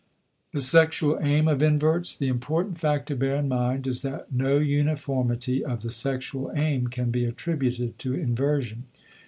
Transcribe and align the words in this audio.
*The 0.51 0.61
Sexual 0.61 1.19
Aim 1.21 1.47
of 1.47 1.61
Inverts.* 1.61 2.15
The 2.17 2.27
important 2.27 2.79
fact 2.79 3.05
to 3.09 3.15
bear 3.15 3.35
in 3.35 3.47
mind 3.47 3.85
is 3.85 4.01
that 4.01 4.31
no 4.33 4.57
uniformity 4.57 5.63
of 5.63 5.83
the 5.83 5.91
sexual 5.91 6.51
aim 6.55 6.87
can 6.87 7.11
be 7.11 7.23
attributed 7.23 7.99
to 7.99 8.15
inversion. 8.15 8.85